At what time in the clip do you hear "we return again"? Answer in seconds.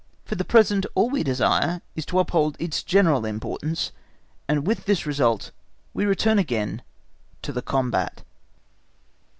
5.93-6.81